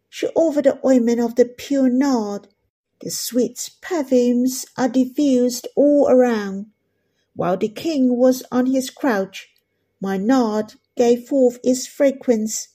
She 0.09 0.27
offered 0.27 0.65
the 0.65 0.79
ointment 0.85 1.19
of 1.19 1.35
the 1.35 1.45
pure 1.45 1.89
nard. 1.89 2.47
The 3.01 3.11
sweet 3.11 3.71
perfumes 3.81 4.65
are 4.77 4.87
diffused 4.87 5.67
all 5.75 6.07
around. 6.09 6.67
While 7.35 7.57
the 7.57 7.69
king 7.69 8.17
was 8.17 8.43
on 8.51 8.67
his 8.67 8.89
couch, 8.89 9.49
my 9.99 10.17
nard 10.17 10.75
gave 10.95 11.27
forth 11.27 11.59
its 11.63 11.85
fragrance. 11.85 12.69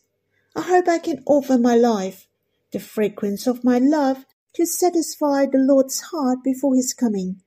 I 0.54 0.62
hope 0.62 0.88
I 0.88 0.98
can 0.98 1.22
offer 1.26 1.56
my 1.56 1.76
life, 1.76 2.26
the 2.72 2.80
fragrance 2.80 3.46
of 3.46 3.64
my 3.64 3.78
love, 3.78 4.26
to 4.54 4.66
satisfy 4.66 5.46
the 5.46 5.58
Lord's 5.58 6.00
heart 6.00 6.44
before 6.44 6.74
his 6.74 6.92
coming. 6.92 7.40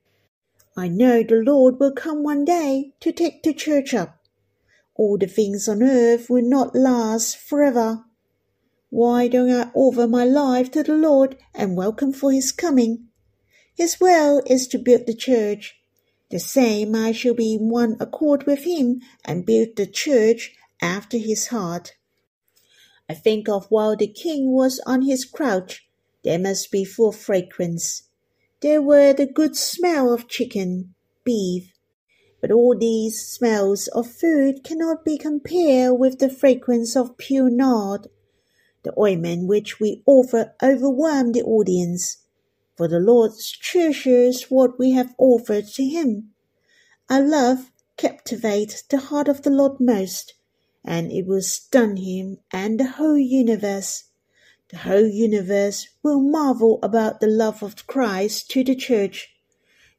I 0.76 0.88
know 0.88 1.22
the 1.22 1.36
Lord 1.36 1.78
will 1.78 1.92
come 1.92 2.24
one 2.24 2.44
day 2.44 2.94
to 3.00 3.12
take 3.12 3.42
the 3.42 3.54
church 3.54 3.94
up. 3.94 4.23
All 4.96 5.18
the 5.18 5.26
things 5.26 5.68
on 5.68 5.82
earth 5.82 6.30
will 6.30 6.48
not 6.48 6.76
last 6.76 7.36
forever. 7.36 8.04
Why 8.90 9.26
don't 9.26 9.50
I 9.50 9.70
offer 9.74 10.06
my 10.06 10.24
life 10.24 10.70
to 10.70 10.84
the 10.84 10.94
Lord 10.94 11.36
and 11.52 11.76
welcome 11.76 12.12
for 12.12 12.30
his 12.30 12.52
coming? 12.52 13.08
His 13.74 13.98
will 13.98 14.40
is 14.46 14.68
to 14.68 14.78
build 14.78 15.06
the 15.06 15.14
church. 15.14 15.80
The 16.30 16.38
same 16.38 16.94
I 16.94 17.10
shall 17.10 17.34
be 17.34 17.54
in 17.54 17.70
one 17.70 17.96
accord 17.98 18.46
with 18.46 18.60
him 18.60 19.00
and 19.24 19.44
build 19.44 19.74
the 19.74 19.86
church 19.86 20.54
after 20.80 21.18
his 21.18 21.48
heart. 21.48 21.94
I 23.08 23.14
think 23.14 23.48
of 23.48 23.66
while 23.70 23.96
the 23.96 24.06
king 24.06 24.52
was 24.52 24.80
on 24.86 25.02
his 25.02 25.24
couch, 25.24 25.88
there 26.22 26.38
must 26.38 26.70
be 26.70 26.84
full 26.84 27.12
fragrance. 27.12 28.04
There 28.60 28.80
were 28.80 29.12
the 29.12 29.26
good 29.26 29.56
smell 29.56 30.12
of 30.12 30.28
chicken, 30.28 30.94
beef, 31.24 31.73
but 32.44 32.52
all 32.52 32.76
these 32.76 33.26
smells 33.26 33.88
of 33.94 34.06
food 34.06 34.62
cannot 34.62 35.02
be 35.02 35.16
compared 35.16 35.98
with 35.98 36.18
the 36.18 36.28
fragrance 36.28 36.94
of 36.94 37.16
pure 37.16 37.48
nard. 37.48 38.06
The 38.82 38.92
ointment 39.00 39.48
which 39.48 39.80
we 39.80 40.02
offer 40.04 40.54
overwhelmed 40.62 41.34
the 41.34 41.42
audience, 41.42 42.18
for 42.76 42.86
the 42.86 43.00
Lord 43.00 43.32
treasures 43.62 44.50
what 44.50 44.78
we 44.78 44.90
have 44.90 45.14
offered 45.16 45.68
to 45.68 45.84
him. 45.86 46.34
Our 47.08 47.26
love 47.26 47.72
captivates 47.96 48.82
the 48.82 48.98
heart 48.98 49.28
of 49.28 49.40
the 49.40 49.48
Lord 49.48 49.80
most, 49.80 50.34
and 50.84 51.10
it 51.10 51.26
will 51.26 51.40
stun 51.40 51.96
him 51.96 52.40
and 52.52 52.78
the 52.78 52.88
whole 52.88 53.16
universe. 53.16 54.04
The 54.68 54.76
whole 54.76 55.08
universe 55.08 55.88
will 56.02 56.20
marvel 56.20 56.78
about 56.82 57.20
the 57.20 57.26
love 57.26 57.62
of 57.62 57.86
Christ 57.86 58.50
to 58.50 58.62
the 58.62 58.76
church, 58.76 59.33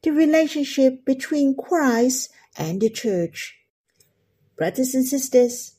the 0.06 0.12
relationship 0.12 1.04
between 1.04 1.56
Christ 1.56 2.30
and 2.56 2.80
the 2.80 2.88
church. 2.88 3.58
Brothers 4.56 4.94
and 4.94 5.04
sisters, 5.04 5.72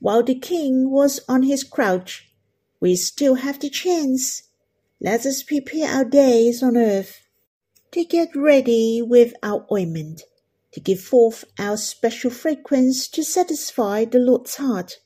while 0.00 0.22
the 0.22 0.38
king 0.38 0.90
was 0.90 1.20
on 1.26 1.44
his 1.44 1.64
couch, 1.64 2.30
we 2.78 2.94
still 2.94 3.36
have 3.36 3.58
the 3.58 3.70
chance. 3.70 4.42
Let 5.00 5.24
us 5.24 5.42
prepare 5.42 5.88
our 5.88 6.04
days 6.04 6.62
on 6.62 6.76
earth 6.76 7.26
to 7.92 8.04
get 8.04 8.36
ready 8.36 9.00
with 9.00 9.32
our 9.42 9.66
ointment 9.72 10.24
to 10.72 10.80
give 10.80 11.00
forth 11.00 11.46
our 11.58 11.78
special 11.78 12.30
fragrance 12.30 13.08
to 13.08 13.24
satisfy 13.24 14.04
the 14.04 14.18
Lord's 14.18 14.56
heart. 14.56 14.98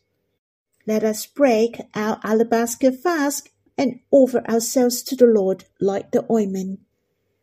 Let 0.85 1.05
us 1.05 1.27
break 1.27 1.81
our 1.95 2.19
alabaster 2.25 2.91
flask 2.91 3.51
and 3.79 4.01
offer 4.11 4.45
ourselves 4.49 5.01
to 5.05 5.15
the 5.15 5.27
Lord 5.27 5.65
like 5.81 6.11
the 6.11 6.27
ointment, 6.29 6.81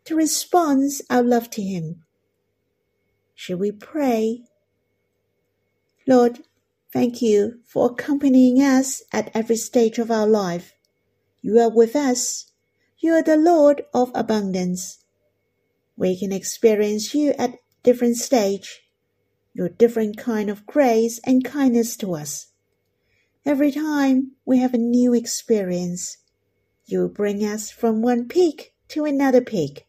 to 0.06 0.16
respond 0.16 0.92
our 1.10 1.24
love 1.24 1.50
to 1.52 1.62
Him. 1.62 2.04
Shall 3.36 3.58
we 3.58 3.72
pray? 3.72 4.44
Lord, 6.08 6.44
thank 6.92 7.22
you 7.22 7.60
for 7.66 7.92
accompanying 7.92 8.58
us 8.62 9.04
at 9.12 9.32
every 9.34 9.56
stage 9.56 9.98
of 9.98 10.12
our 10.12 10.28
life. 10.28 10.74
You 11.42 11.60
are 11.60 11.70
with 11.70 11.96
us. 11.96 12.52
You 13.00 13.14
are 13.14 13.24
the 13.24 13.38
Lord 13.38 13.84
of 13.94 14.12
abundance. 14.14 15.04
We 15.98 16.18
can 16.20 16.32
experience 16.32 17.14
you 17.14 17.34
at 17.38 17.60
different 17.84 18.18
stage, 18.18 18.82
your 19.54 19.70
different 19.70 20.18
kind 20.18 20.50
of 20.50 20.66
grace 20.66 21.20
and 21.26 21.44
kindness 21.44 21.98
to 21.98 22.16
us. 22.16 22.48
Every 23.46 23.72
time 23.72 24.34
we 24.46 24.60
have 24.60 24.74
a 24.74 24.78
new 24.78 25.14
experience, 25.14 26.18
you 26.86 27.08
bring 27.08 27.44
us 27.44 27.72
from 27.72 28.02
one 28.02 28.28
peak 28.28 28.74
to 28.90 29.06
another 29.06 29.42
peak. 29.42 29.88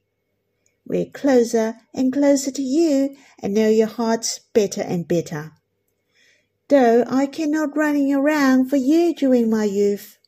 We're 0.92 1.06
closer 1.06 1.76
and 1.94 2.12
closer 2.12 2.50
to 2.50 2.60
you 2.60 3.16
and 3.42 3.54
know 3.54 3.70
your 3.70 3.86
hearts 3.86 4.40
better 4.52 4.82
and 4.82 5.08
better. 5.08 5.52
Though 6.68 7.04
I 7.08 7.24
cannot 7.24 7.74
running 7.74 8.12
around 8.12 8.68
for 8.68 8.76
you 8.76 9.14
during 9.14 9.48
my 9.48 9.64
youth, 9.64 10.18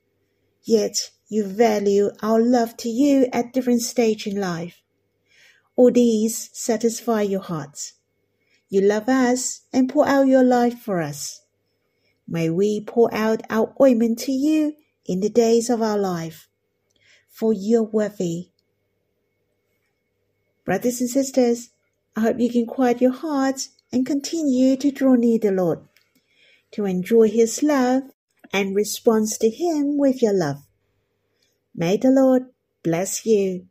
yet 0.63 1.11
you 1.29 1.45
value 1.45 2.13
our 2.23 2.41
love 2.41 2.79
to 2.79 2.89
you 2.89 3.29
at 3.31 3.53
different 3.53 3.83
stage 3.83 4.27
in 4.27 4.41
life. 4.41 4.81
All 5.77 5.93
these 5.93 6.49
satisfy 6.55 7.21
your 7.21 7.43
hearts. 7.43 7.93
You 8.71 8.81
love 8.81 9.07
us 9.07 9.67
and 9.71 9.91
pour 9.91 10.09
out 10.09 10.29
your 10.29 10.45
life 10.45 10.79
for 10.79 11.03
us. 11.03 11.43
May 12.27 12.49
we 12.49 12.81
pour 12.81 13.13
out 13.13 13.43
our 13.51 13.75
ointment 13.79 14.19
to 14.21 14.33
you 14.33 14.77
in 15.05 15.21
the 15.21 15.29
days 15.29 15.69
of 15.69 15.83
our 15.83 15.99
life, 15.99 16.49
for 17.29 17.53
you're 17.53 17.83
worthy. 17.83 18.54
Brothers 20.65 21.01
and 21.01 21.11
sisters, 21.11 21.71
I 22.17 22.21
hope 22.21 22.41
you 22.41 22.51
can 22.51 22.67
quiet 22.67 23.01
your 23.01 23.13
hearts 23.13 23.71
and 23.93 24.07
continue 24.07 24.77
to 24.77 24.91
draw 24.91 25.15
near 25.15 25.39
the 25.39 25.51
Lord, 25.51 25.81
to 26.73 26.85
enjoy 26.85 27.29
His 27.29 27.63
love 27.63 28.05
and 28.53 28.75
respond 28.75 29.29
to 29.41 29.51
Him 29.51 29.99
with 29.99 30.23
your 30.23 30.33
love. 30.33 30.67
May 31.75 31.97
the 31.97 32.11
Lord 32.11 32.45
bless 32.83 33.27
you. 33.27 33.67